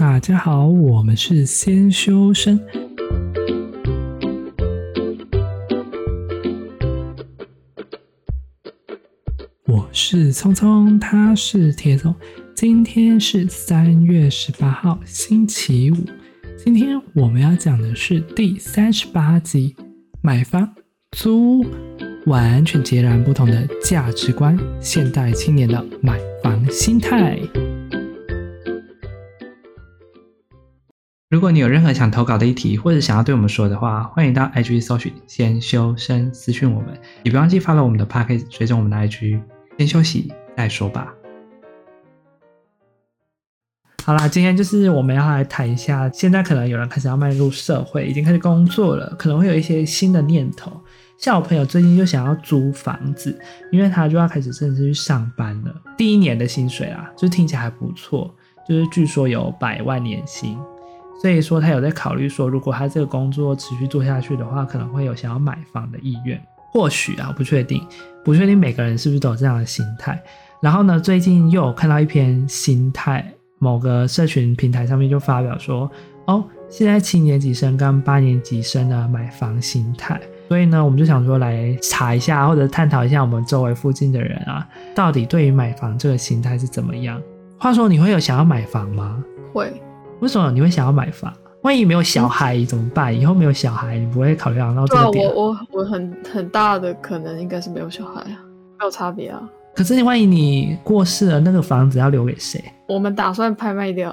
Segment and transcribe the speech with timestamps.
[0.00, 2.58] 大家好，我们是先修身。
[9.66, 12.14] 我是聪聪，他是铁总。
[12.54, 15.96] 今天是三月十八号，星期五。
[16.56, 19.76] 今天我们要讲的是第三十八集：
[20.22, 20.76] 买房、
[21.10, 21.62] 租，
[22.24, 27.38] 完全截然不同的价值观，现代青年的买房心态。
[31.30, 36.88] 如果你有任何想投稿的议题，或者想要对我们说的话，欢迎到 IG 搜寻“先修身”私讯我们，
[37.22, 39.40] 也别忘记 follow 我们的 Podcast，追踪我们的 IG。
[39.78, 41.14] 先休息再说吧。
[44.02, 50.72] 好啦，今天就是我们要来谈一下，现在可能有人开始要迈入社会，已经开始工作了，可能会有一些新的念头。
[51.16, 55.72] 像我朋友最近就想要租房子，因为他就要开始正式去上班了。
[55.96, 58.34] 第一年的薪水啊，就听起来还不错，
[58.68, 60.58] 就是据说有百万年薪。
[61.20, 66.40] 所以说，他有在考虑说，如果他这个工作持续做下去的话，可能会有想要买房的意愿。
[66.72, 67.84] 或许啊，不确定，
[68.24, 70.22] 不确定每个人是不是都有这样的心态。
[70.62, 75.90] 然后呢，最近又有看到一篇心态，某个社群平台上面就发表说，
[76.26, 80.18] 哦，现在七年级生跟八年级生的买房心态。
[80.48, 87.20] 所以呢，我们就想说来查一下，或者探讨一下我们周围附近的人啊，到底对于买房这个心态是怎么样。
[87.58, 89.22] 话说，你会有想要买房吗？
[89.52, 89.70] 会。
[90.20, 91.32] 为什么你会想要买房？
[91.62, 93.14] 万一没有小孩怎么办？
[93.14, 95.28] 以后没有小孩，你不会考虑到这个点？
[95.34, 98.38] 我我我很很大的可能应该是没有小孩啊，
[98.78, 99.42] 没有差别啊。
[99.74, 102.62] 可是你万一你过世了，那个房子要留给谁？
[102.88, 104.10] 我们打算拍卖掉。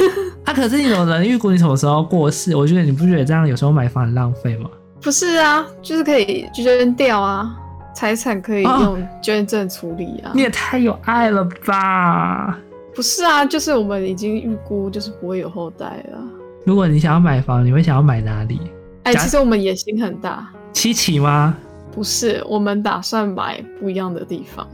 [0.44, 2.56] 啊，可是你有人预估你什么时候过世？
[2.56, 4.70] 我觉得你不觉得这样有时候买房很浪费吗？
[5.02, 7.54] 不是啊，就是可以捐掉啊，
[7.94, 10.32] 财产可以用捐赠处理啊。
[10.34, 12.58] 你也太有爱了吧！
[12.96, 16.18] 不是啊，就是我们已经预估，就是不会有后代了。
[16.64, 18.58] 如果你想要买房，你会想要买哪里？
[19.02, 20.48] 哎、欸，其实我们野心很大。
[20.72, 21.54] 七期吗？
[21.92, 24.66] 不是，我们打算买不一样的地方，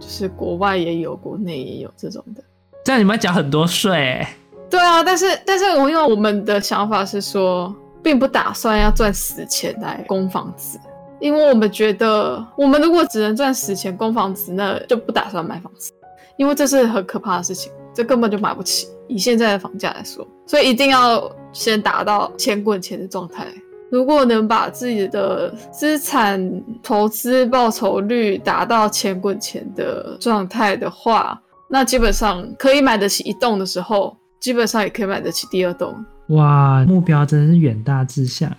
[0.00, 2.42] 就是国外也有，国内也有这种的。
[2.84, 4.28] 这样你们要缴很多税、欸。
[4.68, 7.72] 对啊，但是但是我因为我们的想法是说，
[8.02, 10.80] 并不打算要赚死钱来供房子，
[11.20, 15.92] 因为我们觉得，我们如果只能赚死钱供房子，那就不打算买房子。
[16.38, 18.88] 因为这是很可怕的事情，这根本就买不起。
[19.08, 23.46] 以现在的房价来说，所以一定要先达到钱滚钱的状态。
[23.90, 35.94] 如果能把自己的资产投资报酬率达到钱滚钱的状态的话，那基本上可以买得起一栋的时候，基本上也可以买得起第二栋。
[36.28, 38.54] 哇，目标真的是远大志向，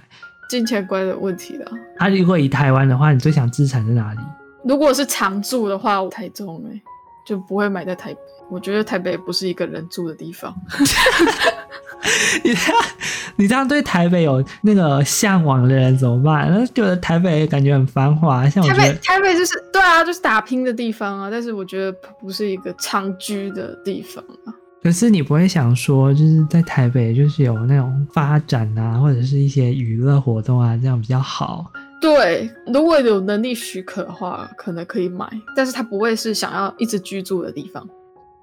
[0.50, 1.72] 金钱观的问题了。
[2.00, 4.20] 啊，如果以台湾的话，你最想资产在哪里？
[4.66, 6.82] 如果是常住的话，我台中哎、欸。
[7.30, 8.20] 就不会买在台北，
[8.50, 10.52] 我觉得台北不是一个人住的地方。
[12.44, 12.82] 你这样，
[13.36, 16.50] 你这样对台北有那个向往的人怎么办？
[16.50, 21.30] 那觉得台北感觉很繁华，像台北，台北就是对啊，就是打拼的地方啊。
[21.30, 24.50] 但是我觉得不是一个长居的地方啊。
[24.82, 31.72] 可是你不会想说，就是在台北就是有那种发展啊，或者是一些娱乐活动啊，这样比较好。
[32.02, 37.86] 对，如果有能力许可的话，可能可以买，但是他不会是想要一直居住的地方。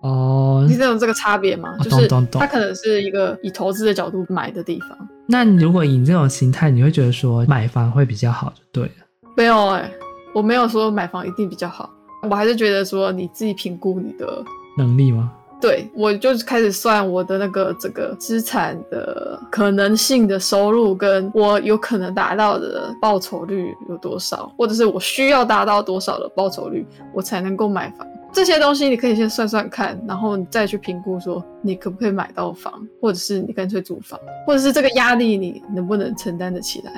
[0.03, 1.75] 哦，你是有这个差别吗？
[1.79, 4.91] 哦、就是他可能是一个以投资的角度买的地方。
[5.27, 8.93] 那如果以这种心态，你会觉得说买房会比较好，就对了。
[9.37, 9.93] 没有哎、欸，
[10.35, 11.91] 我没有说买房一定比较好，
[12.29, 14.45] 我还是觉得说你自己评估你的
[14.77, 15.33] 能力吗？
[15.59, 28.07] 对，我就开始算我的那个这个资产的可能性的收入，跟我有可能达到的报酬率有多少，或者是我需要达到多少的报酬率，我才能够买房。
[28.33, 36.93] 这些东西你可以先算算看，然后你再去评估说你可不可以买到房，或者是你干脆租房，或者是这个压力你能不能承担得起来。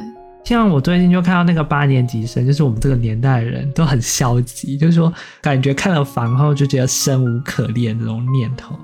[0.49, 8.75] 像我最近就看到那个八年级生，就是我们这个年代的人都很消极，就是说感觉看了房后就觉得生无可恋这种念头。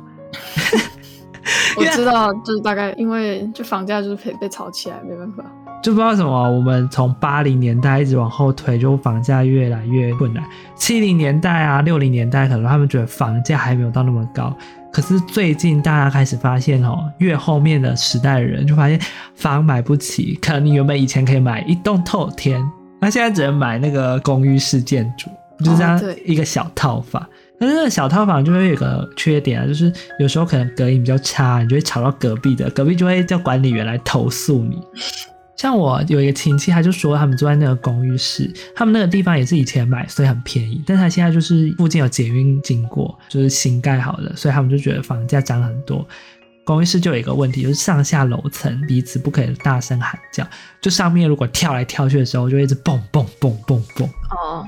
[1.78, 5.42] 我知道，就是大概因为就房价就是被被炒起来，没办法。
[5.84, 10.42] 就不知道什么，我们从八零年代一直往后推，就房价越来越困难。
[10.74, 14.56] 七零年代啊，六零年代可能他们觉得房价还没有到那么高。
[14.90, 18.98] 可是最近大家开始发现哦，越后面的时代的人就发现
[19.34, 22.66] 房买不起，可能你原本以前可以买一栋透天，
[22.98, 25.28] 那现在只能买那个公寓式建筑，
[25.62, 27.22] 就是这样一个小套房。
[27.60, 34.78] 可是那个小套房就会有个缺点啊，就是有时候可能隔音比较差，你就会吵到隔壁的，隔壁就会叫管理员来投诉你。
[35.56, 40.82] 像我有一个亲戚，他就说他们住在那个公寓室，他们那个地方也是以前买，所以很便宜。
[40.86, 46.06] 但他现在就是附近有捷运经过，就是新盖好的，所以他们就觉得房价涨很多。
[46.64, 50.46] 公寓室就有一个问题，就是上下楼层彼此不可以大声喊叫，
[50.80, 54.08] 就上面如果跳来跳去的时候，就一直蹦蹦蹦蹦蹦。
[54.30, 54.66] 哦，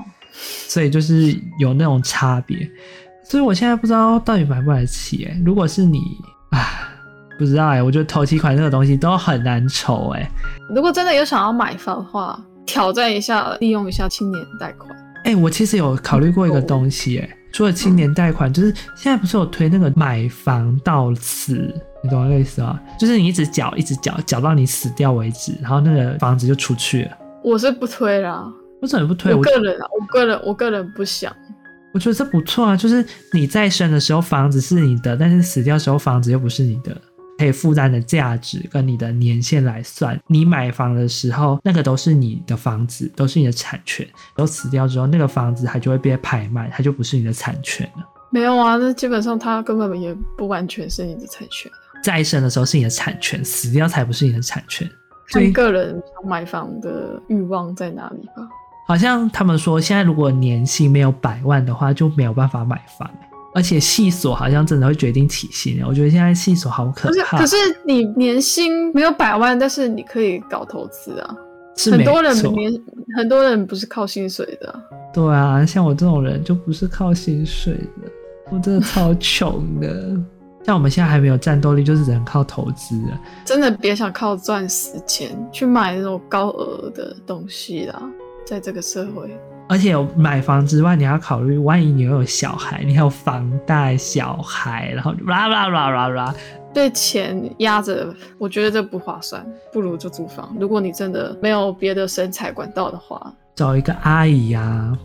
[0.67, 2.69] 所以就是有那种差别。
[3.23, 5.41] 所以我现在不知道到底买不买得起哎。
[5.43, 5.99] 如果是你
[6.51, 6.86] 啊，
[7.37, 7.81] 不知道哎。
[7.81, 10.29] 我觉得头期款这个东西都很难筹哎。
[10.73, 14.89] 如果真的有想要买房的话，挑战一下，利用一下青年贷款。
[15.23, 21.73] 哎，我其实有考虑过一个东西哎，除了青年贷款，就是现在不是有推那个买房到死，
[22.03, 22.79] 你懂我意思吗？
[22.99, 27.11] 就是你一直缴，一直缴，缴到你死掉为止，然后那个房子就出去了。
[27.43, 28.45] 我是不推啦，
[28.81, 29.33] 我怎么不推？
[29.33, 31.33] 我个人啊，我个人，我个人不想。
[31.93, 36.95] 我觉得这不错啊，就是你在生的时候房子是你的，但是死掉的时候房子又不是你的，
[37.37, 40.19] 可以负担的价值跟你的年限来算。
[40.27, 44.07] 你买房的时候，那个都是你的房子，都是你的产权。
[44.35, 48.03] 都死掉之后，那个房子它就会被拍卖，它就不是你的产权了。
[48.29, 51.71] 没有啊，那基本上它根本也不完全是你的产权。
[52.03, 54.89] 再生的时候是你的产权，死掉才不是你的产权。
[55.29, 58.47] 所以个人想买房的欲望在哪里吧？
[58.87, 63.09] 好像他们说，现在如果年薪没有百万的话，就没有办法买房，
[63.57, 65.83] 而且细锁好像真的会决定起薪。
[65.83, 67.39] 我觉得现在细锁好可怕。
[67.39, 71.35] 可是，可是你年薪没有百万，但是你可以搞投资啊。
[71.75, 72.71] 是很多人年
[73.15, 74.79] 很多人不是靠薪水的。
[75.11, 78.11] 对啊，像我这种人就不是靠薪水的，
[78.51, 80.15] 我真的超穷的。
[80.63, 83.19] 像我们现在还没有战斗力，就是只能靠投资了。
[83.43, 87.99] 真的别想靠赚死钱去买那种高额的东西啦。
[88.45, 89.35] 在这个社会，
[89.69, 96.35] 而且有买房之外，你要考虑，万一你又有小孩，你还有房贷、小孩，然后啦啦啦啦啦，
[96.73, 100.55] 被钱压着，我觉得这不划算，不如就租房。
[100.59, 104.97] 如果你真的没有别的生财管道的话，找一个阿姨呀、啊。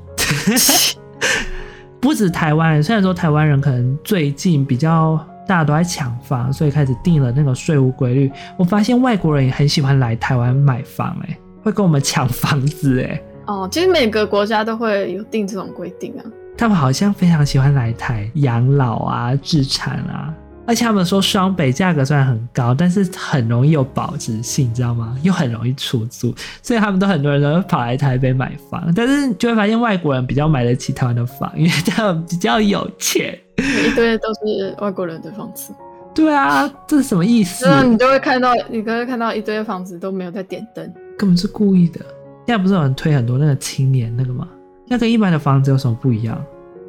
[2.01, 5.17] 不止台湾人，虽然说台湾人可能最近比较
[5.47, 8.33] 大家都在抢房，所以开始定了那个税务规律。
[8.57, 13.23] 我发现外国人也很喜欢来台湾买房、欸，哎，会跟我们抢房子、欸，哎。
[13.47, 16.25] 哦，其实每个国家都会有定这种规定啊。
[16.57, 20.33] 他们好像非常喜欢来台养老啊、置产啊，
[20.67, 25.17] 而且他们说双北价格虽然很高，但是很容易有保值性，你知道吗？
[25.23, 28.93] 又很容易出租，所以他们都很多人都会跑来台北买房。
[28.95, 33.37] 但是就会发现外国人比较买得起台湾的房，因为他们比较有钱。
[33.57, 35.73] 一堆都是外国人的房子。
[36.15, 37.67] 对啊，这是什么意思？
[37.67, 42.01] 那你就会看到，你都会看到一堆房子都没有在点灯，根本是故意的。
[42.47, 44.49] 现在不是有人推很多那个青年那个吗？
[44.89, 46.43] 那跟一般的房子有什么不一样？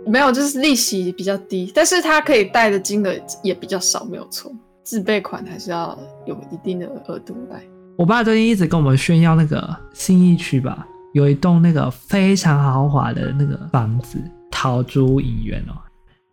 [0.05, 4.51] 没有，就是利息比较低，但是它可以贷的金额也比较少，没有错。
[4.83, 7.61] 自备款还是要有一定的额度贷。
[7.95, 14.17] 我爸最近一直跟我们炫耀那个新义区吧，有一栋那个非常豪华的那个房子，
[14.51, 15.77] 陶朱隐园哦，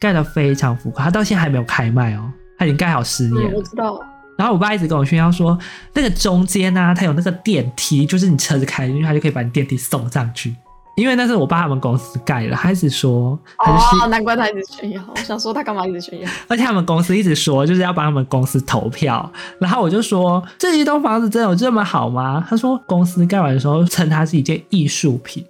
[0.00, 3.50] 盖得非常浮夸，他到现在还没有开卖哦，他已经盖好十年了。
[3.50, 4.00] 嗯，我知道。
[4.40, 5.58] 然后我爸一直跟我炫耀说，
[5.92, 10.56] 那个中间呢、啊，它有那个电梯，就是你车子开进去，他就可以把你电梯送上去。
[10.96, 15.02] 因为那是我爸他们公司盖的，他一直说，哦，难怪他一直炫耀。
[15.14, 16.28] 我想说他干嘛一直炫耀？
[16.48, 19.30] 而且他们公司一直说，就是要帮他们公司投票。
[19.58, 22.42] 然后我就说，这一栋房子真的有这么好吗？
[22.48, 25.44] 他说，公司盖完的时候称它是一件艺术品。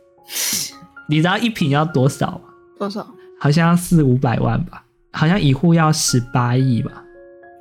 [1.08, 2.40] 你知道一坪要多少吗？
[2.76, 3.06] 多少？
[3.38, 4.82] 好像四五百万吧，
[5.12, 6.90] 好像一户要十八亿吧。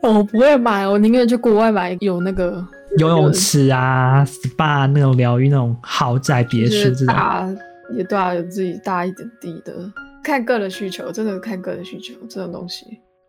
[0.02, 2.66] 我不会买，我宁愿去国外买有那个
[2.98, 7.08] 游泳池啊、SPA 那种疗愈那种豪宅别墅这种。
[7.08, 7.48] 大
[7.96, 9.74] 也对啊，有自己大一点地的，
[10.24, 12.86] 看个人需求，真的看个人需求这种东西。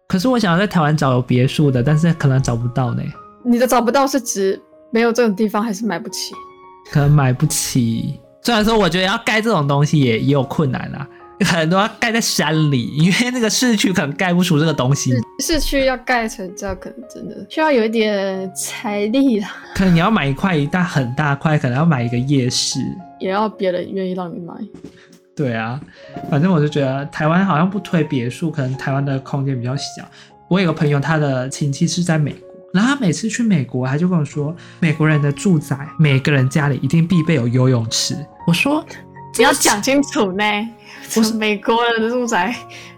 [0.08, 3.02] 可是我想要在台湾找有别墅的，但是可能找不到呢。
[3.44, 4.60] 你的找不到是指
[4.92, 6.34] 没有这种地方，还是买不起？
[6.92, 8.20] 可能买不起。
[8.42, 11.06] 虽然说我觉得要盖这种东西也也有困难啊。
[11.44, 15.14] 很多要盖在山里，因为那个市区可能盖不出这个东西。
[15.38, 19.48] 市区要盖成这样，可能真的需要有一点财力啦。
[19.74, 22.78] 可能你要买一块一大很大块，可能要买一个夜市，
[23.18, 24.54] 也要别人愿意让你买。
[25.34, 25.80] 对啊，
[26.30, 30.04] 反正我就觉得台湾好像不推别墅，可能台湾的空间比较小。
[30.48, 38.14] 我有个朋友，他的亲戚是在美国，然后他每次去美国，他就跟我说，美国人的住宅每个人家里一定必备有游泳池。
[38.46, 38.84] 我说。
[39.38, 40.44] 你要讲清楚呢。
[41.16, 42.54] 我是美国人的住宅，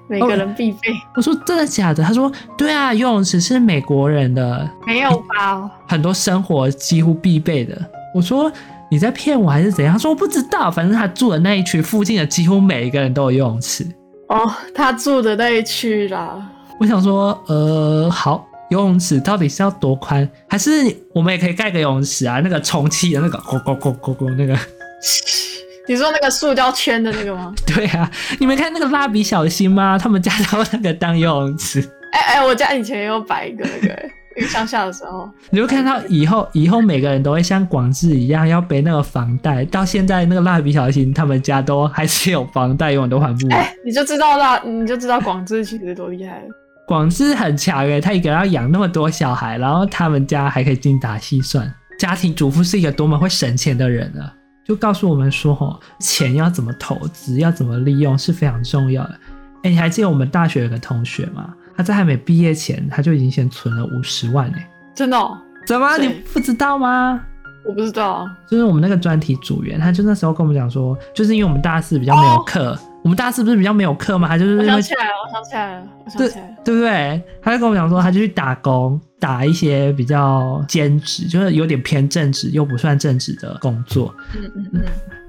[0.07, 0.79] 每个人必备。
[1.15, 2.05] 我说真的假的？
[2.05, 5.71] 他说对啊，游泳池是美国人的，没有吧？
[5.89, 7.81] 很多生活几乎必备的。
[8.15, 8.53] 我说
[8.91, 9.95] 你在骗我还是怎样？
[9.95, 13.87] 他说我不知道，反正他住的那一区附近的几乎每一个人都有游泳池。
[14.29, 16.51] 哦，他住的那一区啦。
[16.79, 20.29] 我想说，呃，好，游泳池到底是要多宽？
[20.49, 20.71] 还是
[21.15, 22.41] 我们也可以盖个游泳池啊？
[22.41, 24.55] 那个充气的那个，咕咕咕咕咕那个。
[25.89, 27.53] 你说那个塑胶圈的那个吗？
[27.67, 29.99] 对啊，你没看那个蜡笔小新吗？
[30.01, 31.81] 他们家都那个当游泳池。
[32.13, 34.03] 哎 哎、欸欸，我家以前也有摆一个那个，
[34.39, 43.59] 去乡下的时候，你就看到以后以后每个人都会像广志一样要背那个房贷，到现在那个蜡笔小新他们家都还是有房贷，永远都还不完。
[43.59, 46.49] 哎，你就知道啦，你就知道广志其实多厉害了。
[46.87, 51.73] 广志很强诶，他一个人要养那么多小孩，然后他们家还可以精打细算。
[51.99, 54.35] 家庭主妇是一个多么会省钱的人啊！
[54.65, 59.19] 就告诉我们说，吼，钱要怎么投资，要怎么利用是非常重要的。
[59.65, 61.55] 哎，你还记得我们大学有个同学吗？
[61.77, 65.17] 他在还没毕业前，他就已经先存了五十万哎，真的？
[65.17, 65.39] 哦？
[65.67, 67.21] 怎么你不知道吗？
[67.65, 74.29] 我不知道，就是我们那个专题组员，他就那时候跟我们讲说，就是因为我们大四比较没有课，哦、我们大四不是比较没有课吗？
[74.29, 77.23] 他就是我想起来了，我想起来了，我想起来了，对对不对？
[77.43, 84.15] 他就跟我们讲说，他就去打工，打一些比较兼职，就是有点偏正职又不算正职的工作。
[84.37, 84.83] 嗯嗯嗯。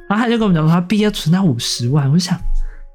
[0.07, 2.37] 然后他就跟我们讲说，他毕业存到五十万，我就想，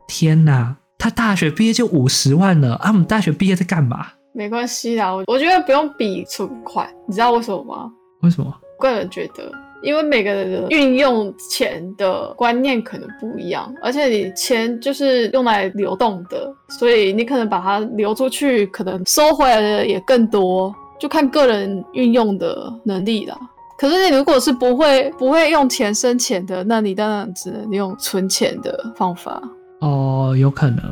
[0.07, 0.77] 天哪！
[0.97, 2.91] 他大学毕业就五十万了啊！
[2.91, 4.07] 我们大学毕业在干嘛？
[4.35, 7.91] 没关系啦，我我觉得不用比存款，你知道为什么吗？
[8.23, 8.47] 为什么？
[8.79, 9.51] 我个人觉得，
[9.83, 23.39] 因为每个人的运用钱的观念可能不一样，而且你钱就是用来流动的，所以你可能把它流出去，可能收回来的也更多，就看个人运用的能力啦。
[23.79, 29.41] 可是你如果是不会不会用钱生钱的，那你当然只能用存钱的方法。
[29.79, 30.83] 哦，有可能。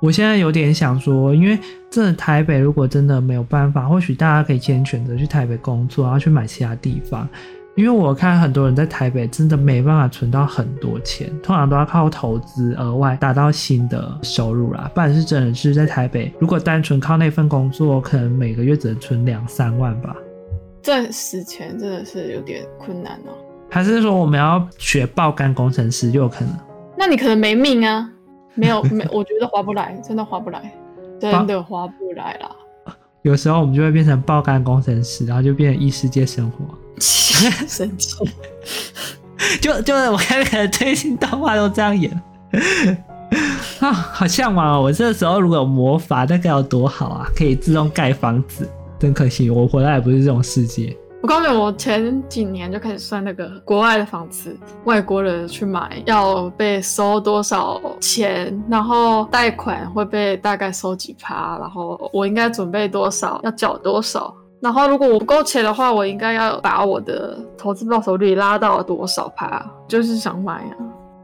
[0.00, 1.58] 我现在有点想说，因为
[1.90, 7.28] 真的台北如果真的没有办法，或许大家可以先选择去台北工作，然后去买其他地方。
[7.78, 14.90] 因为我看很多人在台北真的没办法存到很多钱，通常都要靠投资额外达到新的收入啦。
[14.92, 20.16] 不然是真的是在台北，如果单纯靠那份工作，可能每个月只能存两三万吧。
[20.82, 23.30] 赚死钱真的是有点困难哦。
[23.70, 26.52] 还是说我们要学爆肝工程师就有可能？
[26.96, 28.10] 那你可能没命啊。
[28.56, 30.74] 没有 没，我觉得划不来，真的划不来，
[31.20, 32.50] 真的划不来啦。
[33.22, 36.64] 有时候我们就会变成爆肝工程师，然后就变成异世界生活，
[37.00, 38.16] 神奇。
[39.60, 42.10] 就就是我看那个最新动画都这样演
[43.78, 44.82] 啊，好向往哦！
[44.82, 47.28] 我这个时候如果有魔法，那该有多好啊！
[47.36, 50.96] 可以自动盖房子，真可惜我活在也不是这种世界。
[51.20, 70.76] 我告诉你，我前几年就开始算那个国外的房子，外国人去买要被收多少钱，然后贷款会被大概收几趴，然后我应该准备多少，要缴多少，然后如果我不够钱的话，我应该要把我的投资报酬率拉到多少趴，就是想买啊。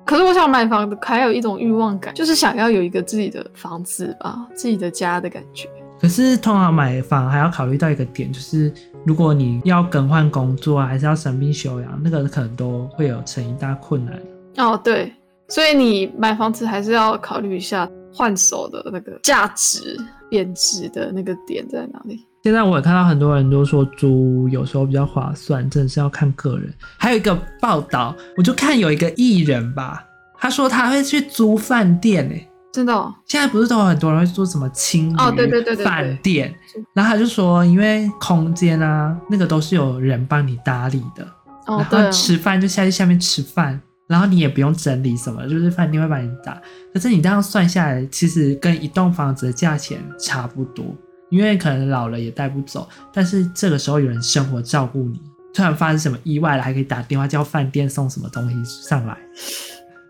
[0.04, 5.68] 可是我想买房子，还有一种欲望感，就是想要有一个自己的房子吧，自己的家的感觉。
[6.00, 8.72] 可是通常买房还要考虑到一个点，就是。
[9.06, 14.18] 如果你要更换工作啊，还是要生病休养，那个可能都会有成一大困难。
[14.56, 15.12] 哦，对，
[15.46, 19.98] 所以你买房子还是要考虑一下换手的那个价值
[20.30, 22.24] 贬值的那个点在哪里。
[22.42, 26.72] 现在我也看到很多人都说租有时候比较划算，真的是要看个人。
[26.98, 30.04] 还有一个报道，我就看有一个艺人吧，
[30.38, 32.48] 他说他会去租饭店诶。
[32.72, 36.52] 真的，哦，现在不是都有很多人会做什么青旅、哦、对对对对饭店，
[36.92, 41.24] 然后他就说，因为空间啊，那个都是有人帮你打理的，
[41.66, 46.60] 哦、然后吃饭就下去下面吃饭，然后你也不用整理什么，就是饭店会帮你打。
[46.92, 50.84] 可是你这样算下来，其实跟一栋房子的价钱差不多，
[51.30, 55.20] 因为可能老了也带不走，但是这个时候有人生活照顾你，
[55.54, 59.16] 突然发生什么意外了，还可以打电话叫饭店送什么东西上来。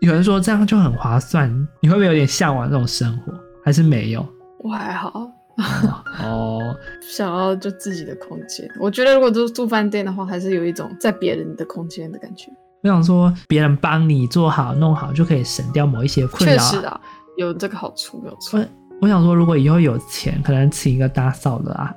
[0.01, 1.49] 有人说这样就很划算，
[1.81, 3.33] 你会不会有点向往这种生活？
[3.63, 4.27] 还是没有？
[4.59, 5.31] 我还好。
[6.21, 8.69] 哦，想要就自己的空间。
[8.77, 12.51] 我觉得如果都住饭店的话，还是有一种在别人的空间的感觉。
[12.85, 16.55] 我想说，别人帮你做好弄好，就可以省掉某一些困扰。
[16.55, 16.99] 确实啊，
[17.35, 18.59] 有这个好处，没有错。
[18.59, 18.65] 我
[19.01, 21.91] 我想说，如果以后有钱，可能请一个打扫的啊。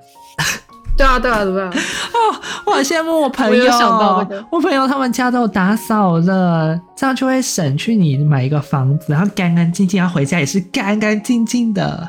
[0.97, 1.71] 对啊，对啊，对啊！
[1.73, 12.09] 哦，我好羡慕我朋友，我，这个、我朋友他们家都有打扫的，这样就会省去你买一个房子，然后干干净净，然后回家也是干干净净的。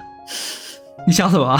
[1.06, 1.58] 你笑什么？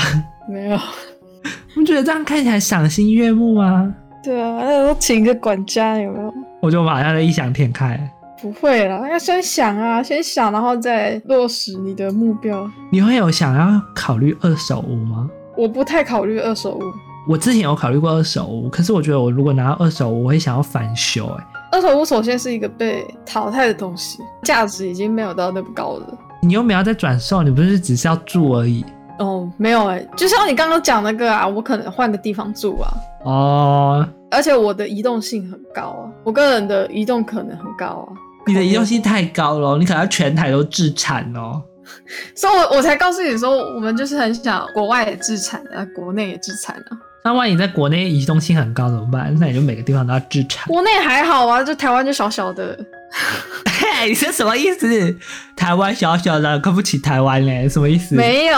[0.50, 0.80] 没有。
[1.78, 3.88] 我觉得这样看起来赏心悦目啊。
[4.24, 6.34] 对啊，那都请一个管家有没有？
[6.62, 8.00] 我就把他的异想天开。
[8.42, 12.70] 不会啦，要先想啊，先想，然后再落实你的目标。
[12.90, 15.30] 你会有想要考虑二手屋吗？
[15.58, 16.82] 我不太考虑二手屋。
[17.28, 21.28] 我之前有考虑过二手屋，可是我觉得我如果拿到二手屋，我会想要翻修。
[21.28, 26.18] 哎，二手屋首先是一个被淘汰的东西，价值已经没有到那么高了。
[26.42, 28.86] 你又没有在转售，你不是只是要住而已？
[29.20, 32.94] 哦，没有哎，就像你刚刚讲那个啊，我可能换个地方住啊。
[33.26, 38.08] 哦，而且我的移动性很高啊，我个人的移动可能很高啊。
[38.48, 41.62] 你的移动性太高了，你可能要全台都置产哦。
[42.36, 46.98] 所以我我才告诉你说，我们就是很想国外也置产啊，国内也置产啊。
[47.24, 49.36] 那万一在国内移动性很高怎么办？
[49.40, 50.68] 那你就每个地方都要置产。
[50.68, 52.78] 国内还好啊，就台湾就小小的。
[53.66, 54.88] 嘿， 你是什么意思？
[55.56, 57.68] 台湾小小的，看不起台湾嘞？
[57.68, 58.16] 什么意思？
[58.16, 58.56] 没有，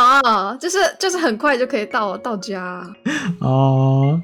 [0.59, 2.85] 就是就是很快就可以到到家。
[3.39, 4.21] 哦，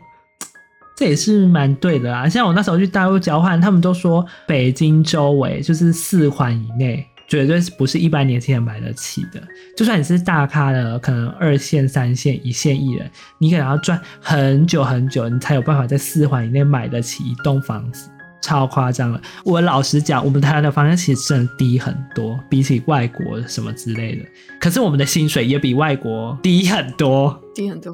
[0.98, 2.27] 这也是蛮对的啦。
[2.27, 7.08] 像我那时候去大陆交换，他们都说北京周围就是四环以内。
[7.30, 9.44] 绝对是不是一般年轻人买得起的。
[9.75, 18.10] 就算你是大咖的，可能二线、三线、一线艺人，你可能要赚很久很久，你才有办法在四环以内买得起一栋房子，
[18.42, 19.22] 超夸张了。
[19.44, 24.24] 我老实讲，我们台湾的房价其实真的低很多，比起外国什么之类的。
[24.58, 27.94] 可是我们的薪水也比外国低很多，低很多，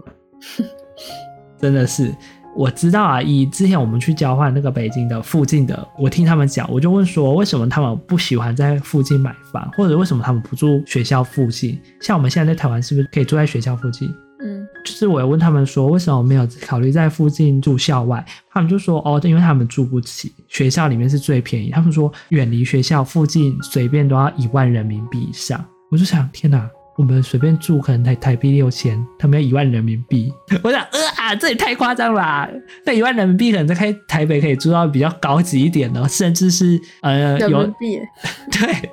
[1.60, 2.14] 真的是。
[2.56, 11.80] 我知道啊，以之前我们去交换那个北京的附近的，我听他们讲，我就问说，为什么他们不喜欢在附近买房，或者为什么他们不住学校附近？
[12.00, 14.08] 像我们现在在台湾，是不是可以住在学校附近？
[14.46, 18.24] 嗯，就是我有问他们说，为什么没有考虑在附近住校外？
[18.52, 21.72] 他们就说，哦，因为他们住不起，学校里面是最便宜。
[21.72, 25.64] 他们说，远离学校附近，随便都要一万人民币以上。
[25.90, 26.70] 我就想，天哪！
[26.96, 30.32] 我们随便住可能台台币六千，他们要一万人民币。
[30.64, 32.48] 我想，呃啊，这也太夸张了吧。
[32.86, 38.00] 那一万人民币可能在开台北可以住到比较高级一点的，甚至是呃有人民币。
[38.52, 38.90] 对，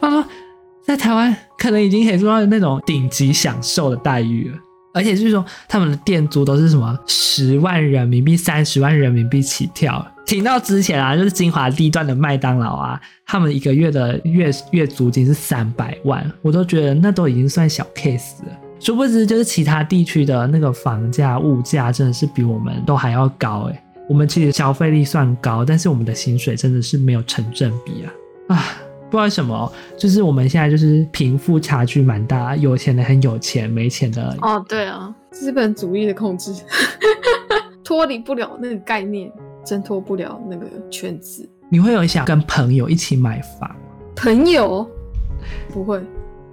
[0.00, 0.24] 我说
[0.84, 4.58] 在台湾可能已经可以住到那种顶级享受的待遇了。
[4.94, 10.06] 而且就是说，他们的店租都是什么十万人民币、三十万人民币起跳。
[10.24, 18.58] 听到之前啊，就是精华地段的麦当劳啊，他们一个月的月月租金是三百万，我都觉得那都已经算小 case 了。
[18.80, 23.82] 殊不知，就是其他地区的那个房价、物价真的是比我们都还要高诶。
[24.08, 28.12] 我们其实消费力算高，但是我们的薪水真的是没有成正比啊
[28.56, 28.64] 啊！
[29.10, 36.52] 不知道为什么，就是我们现在就是贫富差距蛮大，有钱的很有钱，没钱的哦，对啊，资本主义的控制，
[37.84, 39.30] 脱离不了那个概念，
[39.64, 41.48] 挣脱不了那个圈子。
[41.68, 43.76] 你会有想跟朋友一起买房吗？
[44.14, 44.88] 朋友
[45.72, 46.02] 不会，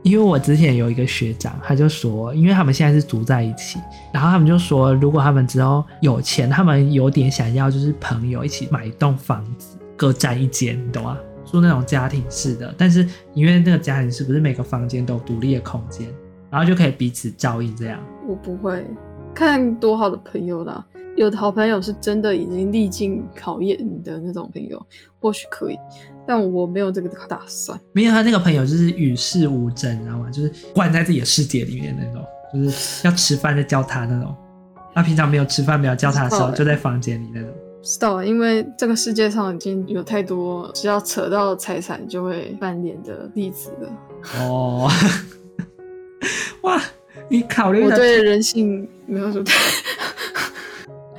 [0.03, 3.79] 因为我之前有一个学长，他就说，因为他们现在是住在一起，
[4.13, 11.17] 然后他们就说，如果他们之后有钱，他们有点想要就是朋友一起买一栋房子，各占一间，你懂吗？
[11.45, 16.07] 住那种家庭式的，但是因为那个家庭是不是每个房间都有独立的空间，
[16.49, 17.99] 然后就可以彼此照应这样。
[18.27, 18.85] 我不会
[19.33, 24.81] 看多好的朋友啦，有的好朋友是真的已经历尽考验的那种朋友，
[25.19, 25.77] 或许可以，
[26.25, 27.77] 但我没有这个打算。
[27.91, 30.29] 没有他那个朋友就是与世无争，你知道吗？
[30.31, 34.33] 就是关在自己的世界里面那种，就是要吃饭再叫他那种，
[34.93, 37.49] 他平常没有吃饭没有叫他的时候，就在房间里那种。
[37.51, 43.89] 不知道，因为这个世界上已经有太多只要扯到财产就会翻脸的例子了。
[44.37, 44.89] 哦，
[46.63, 46.81] 哇，
[47.29, 49.45] 你考虑的我对人性没有什么，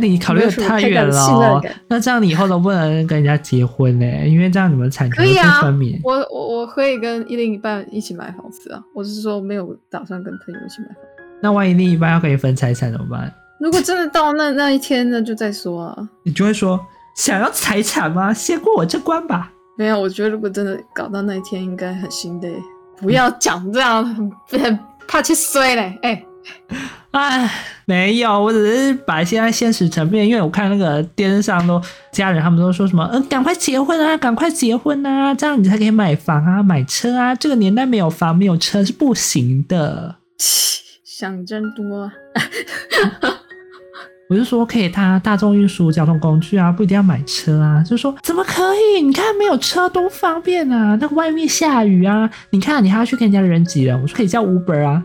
[0.09, 1.63] 你考虑的太远了哦。
[1.89, 4.07] 那这样你以后都不能跟人家结婚呢？
[4.27, 6.01] 因为这样你们产权不分明。
[6.05, 10.97] 我我我可以跟另一半一起买房子啊，我是说没有打算跟朋友一起买房。
[11.43, 13.33] 那万一另一半要跟你分财产怎么办？
[13.59, 16.09] 如果真的到那那一天，那就再说啊。
[16.23, 16.81] 你就会说
[17.15, 18.33] 想要财产吗？
[18.33, 19.53] 先过我这关吧。
[19.77, 22.55] 没有，我觉得如果真的搞到那一天，应该很心累。
[23.01, 25.99] 不要讲这样，很很怕去衰嘞。
[26.03, 26.25] 哎，
[27.13, 27.51] 哎，
[27.87, 31.81] 没有，我只是把现在现实层面，因为我看那个电视上都
[32.13, 37.35] 家人他们都说什么，嗯，赶快结婚啊，赶快结婚啊，这样你才可以买房啊，买车啊。
[37.35, 40.17] 这个年代没有房没有车是不行的。
[41.05, 42.11] 想真多。
[44.29, 47.83] 我就说可以搭大众运输交通工具啊，不一定要买车啊。
[47.83, 49.03] 就说怎么可以？
[49.03, 50.97] 你看没有车多方便啊！
[51.01, 54.01] 那外面下雨啊，你看你还要去跟人家人挤人。
[54.01, 55.03] 我说可以叫 Uber 啊。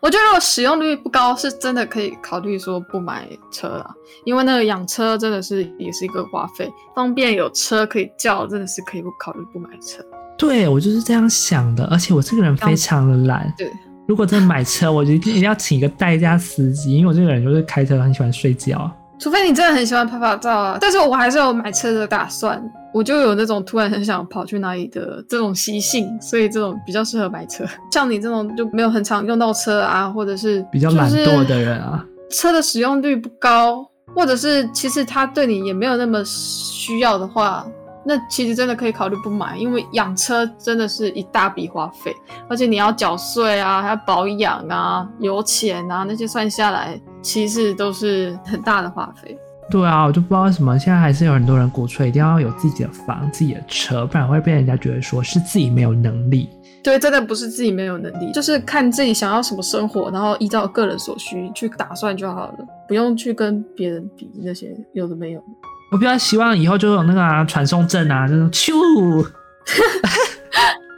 [0.00, 3.90] 我觉得如果使用率不高，是真的可以考虑说不买车了，
[4.24, 10.02] 因为那个养车真的是也是一个花费，方便有车可以叫，真的是可以不考虑不买车。
[10.38, 13.52] 对，我就是这样想的，而且我这个人非常的懒。
[13.58, 13.70] 对。
[14.08, 18.90] 如果真的买车，我就一定要请一个代驾司机，因为我这个人就是开车很喜欢睡觉。
[19.20, 22.60] 除非你真的很喜欢拍拍照啊，但是我还是有买车的打算。
[22.92, 27.64] 我就有那种突然很想跑去哪里的这种习性，所以这种比较适合买车。
[27.92, 37.64] 像你这种就没有很常用到车啊，或者是比较懒惰的人啊，车的使用率不高，或者是其实他对你也没有那么需要的话。
[38.02, 42.16] 那其实真的可以考虑不买，因为养车真的是一大笔花费，
[42.48, 49.36] 而且你要缴税啊，还要保养啊，油钱啊，那些算下来，其实都是很大的花费。
[49.70, 56.48] 对啊，我就不知道为什么现在还是有很多人鼓吹一定要有自己的房、自己的车，不然会被人家觉得说是自己没有能力。
[56.82, 65.44] 对，真的不是自己没有能力，就是看自己想要什么生活，然后依照个人所需去打算就好了，不用去跟别人比那些有的没有。
[65.92, 68.72] 我比较希望以后就有那个啊，传送阵啊，就是咻。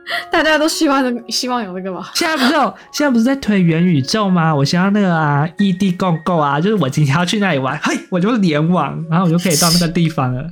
[0.31, 2.09] 大家都希望希望有那个吗？
[2.15, 4.55] 现在不是有，现在不是在推元宇宙吗？
[4.55, 10.51] 我希望那个啊，异地共构啊，就是我今天要去那里玩，嘿，我就联网，然后我就可以到那个地方了，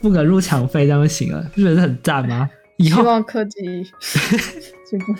[0.00, 2.48] 付个入场费，这样就行了，不觉得很赞吗？
[2.78, 3.60] 以后希望科技
[4.88, 5.14] 进步。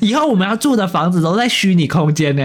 [0.00, 2.44] 以后我们要住的房子都在虚拟空间呢，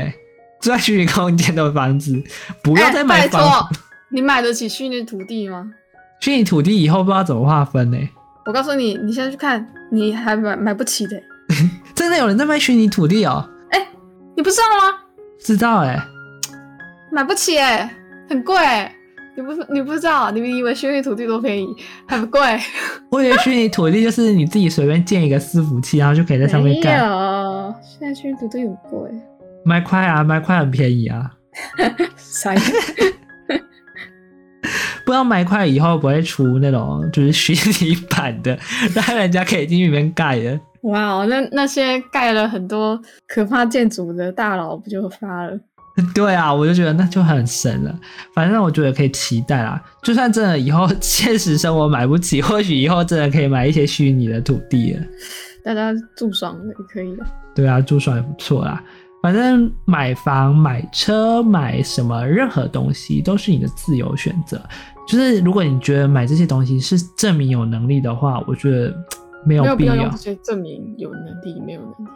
[0.61, 2.23] 住在虚拟空间的房子，
[2.61, 3.67] 不要再买房
[4.09, 5.71] 你买得起虚拟土地吗？
[6.19, 7.97] 虚拟土地以后不知道怎么划分呢？
[8.45, 11.21] 我告诉你，你现在去看，你还买买不起的。
[11.95, 13.47] 真的有人在卖虚拟土地哦？
[13.71, 13.87] 哎、欸，
[14.35, 14.97] 你不知道吗？
[15.39, 16.03] 知道哎、欸，
[17.11, 17.89] 买不起哎，
[18.29, 18.55] 很贵。
[19.35, 20.29] 你不你不知道？
[20.29, 21.67] 你们以为虚拟土地多便宜？
[22.07, 22.39] 很贵。
[23.09, 26.99] 我以为虚拟土地就是你自己随便建一个伺服器，然后就可以在上面干。
[26.99, 29.09] 没有，现在虚拟土地很贵。
[29.65, 31.31] 麦块啊，麦块很便宜啊。
[32.15, 32.53] 啥？
[35.05, 37.53] 不知道麦块以后不会出那种就是虚
[37.85, 38.57] 拟版的，
[38.95, 40.59] 让人家可以进去里面盖的。
[40.83, 45.57] 哇，wow，那那些盖了很多可怕建筑的大佬不就发了？
[46.13, 47.99] 对啊，我就觉得那就很神了。
[48.33, 49.81] 反正我觉得可以期待啦。
[50.01, 55.01] 就算真的以后现实生活买不起，或许以后真的可以买一些虚拟的土地了。
[55.63, 57.23] 大家住爽也可以的。
[57.55, 58.83] 对啊，住爽也不错啦。
[59.23, 64.61] 反正买房、买车、买什么任何东西都是你的自由选择。
[65.07, 68.93] 就是如果你觉得买这些东西是证明有能力的话，我觉得
[69.45, 69.95] 没有必要。
[69.95, 72.11] 要这些证明有能力，没有能力。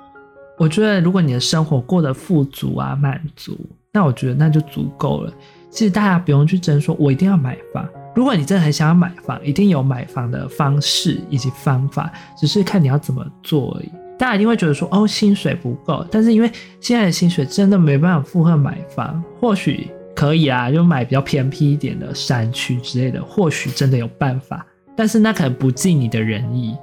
[0.57, 3.57] 我觉得，如果你的生活过得富足啊、满足，
[3.93, 5.31] 那我觉得那就足够了。
[5.69, 7.87] 其实大家不用去争说，我一定要买房。
[8.13, 13.91] 如果你真的很想要买房，一定有买房的方式以及方法，只是看你要怎么做而已。
[14.17, 26.75] 大家一定会觉得说，哦，薪水不够，但是因为现在的薪水真的没办法负荷买房，或许可以啊，就买比较偏僻一点的山区之类的，或许真的有办法，但是那可能不尽你的人意。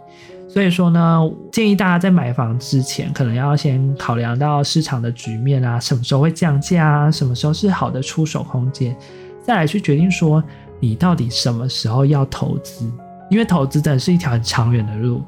[0.48, 1.20] 所以说呢，
[1.50, 8.96] 建议大家在买房之前，可能要先考量到市场的局面啊，什么时候会降价啊，什么时候是好的出手空间，
[9.42, 10.40] 再来去决定说
[10.78, 12.88] 你到底什么时候要投资。
[13.30, 15.24] 因为投资真的是一条很长远的路，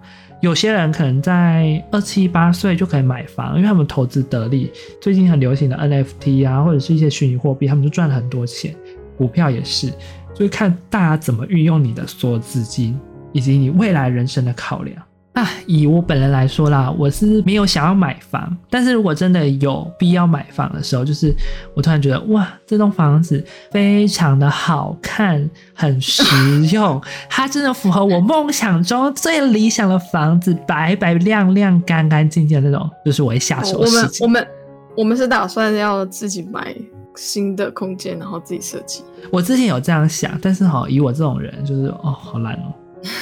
[0.47, 4.71] 有些人可能在二七八岁就可以买房，因为他们投资得利。
[5.01, 8.73] 最近很流行的 NFT 啊，或者是一些虚拟货币，他们就赚了很多钱。
[9.19, 9.89] 股票也是，
[10.33, 12.97] 就是看大家怎么运用你的所有资金，
[13.33, 14.97] 以及你未来人生的考量。
[15.37, 21.31] 啊，以我本人来说啦，我是没有想要买房，但是如果真的有必要买房的时候，就是
[21.75, 26.25] 我突然觉得哇，这栋房子非常的好看，很实
[26.75, 34.25] 用，它真的符合我梦想中最理想的房子，白白亮亮、干干净净的那种，就是我会下手的事情。
[34.25, 34.49] 我们我们
[34.97, 36.75] 我们是打算要自己买
[37.15, 39.05] 新的空间，然后自己设计。
[39.31, 42.73] 我之前有这样想，但是哈，以我这种人，就是哦，好懒哦，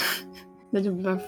[0.70, 1.24] 那就没办法。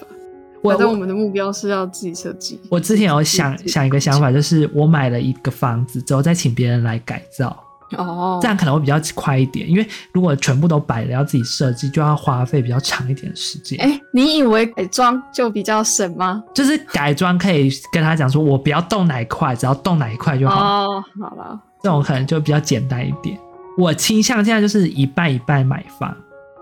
[0.70, 2.60] 反正我们的目标是要自己设计。
[2.70, 7.56] 我之前有想想一个想法，就是我买了一个房子之后，再请别人来改造。
[7.96, 13.78] 哦，这样可能会比较快一点，因为如果全部都摆了要自己设计，就要花费比较长一点的时间。
[13.80, 16.42] 哎，你以为改装就比较省吗？
[16.52, 20.56] 就是改装可以跟他讲说，我不要动哪一块，只要动哪一块就好。
[20.60, 23.38] 哦，好了，这种可能就比较简单一点。
[23.78, 26.12] 我倾向现在就是一半一半买房。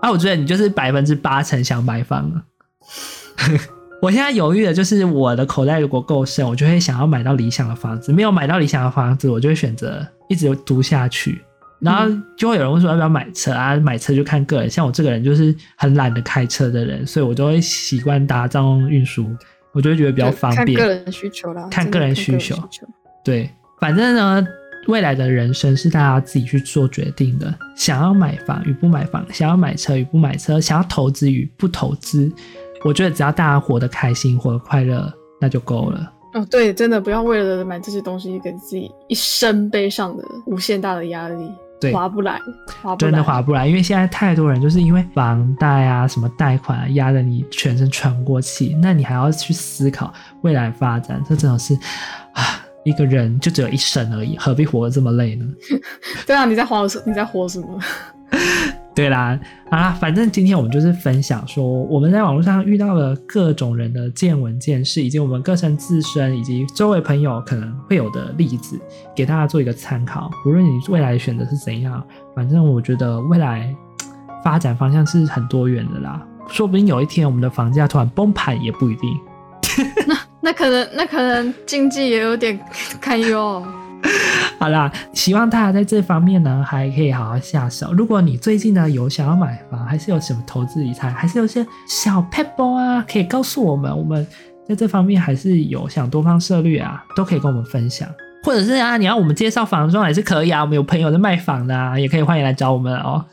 [0.01, 2.43] 啊，我觉得你就是百分之八成想买房了。
[4.05, 11.41] 我现在犹豫的就是我的口袋如果够深，我就会想要买到理想的房子；没有买到理想的房子，我就会选择一直租下去。
[11.79, 12.05] 然后
[12.37, 13.75] 就会有人问说要不要买车啊？
[13.77, 19.25] 买车就看个人，像我这个人就是很懒得开车的人，所以我就会习惯搭交通运输，
[19.73, 20.77] 我就会觉得比较方便。
[20.77, 22.55] 看个人需求啦，看个人需求。
[23.23, 23.49] 对，
[23.81, 24.47] 反正呢，
[24.85, 27.51] 未来的人生是大家自己去做决定的。
[27.75, 32.31] 想要买房与不买房，想要买车与不买车，想要投资与不投资。
[32.85, 36.13] 我觉得只要大家活得开心、活得快乐，那就够了。
[36.35, 42.39] 哦，对，真的不要为了买这些东西给自己一生背上的无限大的压力，对，划不来，
[42.83, 43.65] 划不来，真的划不来。
[43.65, 51.73] 因为现在太多人就是因为房贷啊、什么贷款啊，压得你全身喘不过气，那你还要去思考未来发展，这真的是
[52.33, 55.45] 啊，一个人就只有一生而已，何必活得这么累呢？
[56.27, 57.01] 对啊，你在活什？
[57.07, 57.79] 你在活什么？
[58.95, 59.37] 对啦，
[59.69, 68.79] 啊，反正今天我们就是分享说我们在网络上遇到了各种人的见闻见识，以及我们各成自身以及周围朋友可能会有的例子，
[69.13, 70.31] 给大家做一个参考。
[70.45, 72.01] 无论你未来的选择是怎样，
[72.33, 73.75] 反正我觉得未来
[74.41, 76.25] 发展方向是很多元的啦。
[76.47, 79.19] 说不定有一天我们的房价突然崩盘也不一定。
[80.07, 82.57] 那 那可能那可能经济也有点
[83.01, 83.61] 堪忧。
[84.59, 87.93] 好啦，希望大家在这方面呢还可以好好下手。
[87.93, 93.95] 如果你最近呢有想要买房，还是有什么投资理财，还是有些小 p e b b l e 啊，可以告诉我们。
[93.95, 94.25] 我们
[94.67, 98.07] 在这方面还是有想多方涉略啊，都可以跟我们分享。
[98.43, 100.61] 或者是啊，你要我们介绍房子也是可以啊。
[100.61, 103.25] 我们有朋友在卖房的啊，也可以欢迎来找我们哦。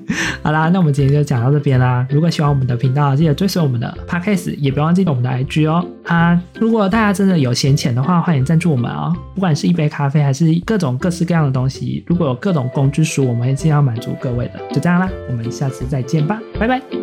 [0.42, 2.06] 好啦，那我们今天就讲到这边啦。
[2.10, 5.86] 如果喜欢我们的频道，记得追随我们的 Podcast，也别忘记我们的 IG 哦。
[6.04, 9.14] 啊，如果大家真的有闲钱的话，欢迎赞助我们哦。
[9.34, 14.60] 不管是一杯咖啡，还是各种各式各样的东西，如果有各种工具书，我们会尽量满足各位的。
[14.72, 17.01] 就这样啦，我们下次再见吧，拜拜。